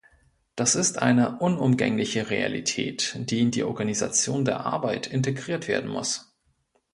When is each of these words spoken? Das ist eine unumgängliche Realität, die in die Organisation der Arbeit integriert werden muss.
Das 0.55 0.73
ist 0.73 0.97
eine 0.97 1.37
unumgängliche 1.37 2.31
Realität, 2.31 3.13
die 3.19 3.39
in 3.41 3.51
die 3.51 3.63
Organisation 3.63 4.45
der 4.45 4.61
Arbeit 4.65 5.05
integriert 5.05 5.67
werden 5.67 5.91
muss. 5.91 6.33